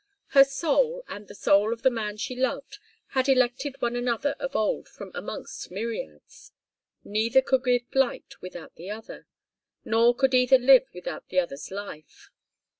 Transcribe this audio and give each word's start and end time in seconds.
Her 0.29 0.43
soul, 0.43 1.03
and 1.07 1.27
the 1.27 1.35
soul 1.35 1.71
of 1.71 1.83
the 1.83 1.91
man 1.91 2.17
she 2.17 2.35
loved 2.35 2.79
had 3.09 3.29
elected 3.29 3.79
one 3.83 3.95
another 3.95 4.31
of 4.39 4.55
old 4.55 4.87
from 4.89 5.11
amongst 5.13 5.69
myriads; 5.69 6.53
neither 7.03 7.43
could 7.43 7.63
give 7.65 7.83
light 7.93 8.41
without 8.41 8.73
the 8.77 8.89
other, 8.89 9.27
nor 9.85 10.15
could 10.15 10.33
either 10.33 10.57
live 10.57 10.87
without 10.91 11.29
the 11.29 11.39
other's 11.39 11.69
life. 11.69 12.31